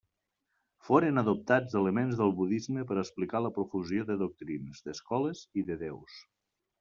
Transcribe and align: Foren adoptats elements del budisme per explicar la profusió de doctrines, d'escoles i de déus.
Foren 0.85 1.21
adoptats 1.21 1.75
elements 1.81 2.17
del 2.21 2.33
budisme 2.39 2.85
per 2.91 2.97
explicar 3.01 3.41
la 3.47 3.51
profusió 3.59 4.07
de 4.07 4.15
doctrines, 4.23 4.81
d'escoles 4.89 5.45
i 5.63 5.65
de 5.69 5.77
déus. 5.83 6.17